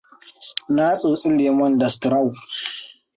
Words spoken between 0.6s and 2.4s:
Na tsotsi lomen da straw.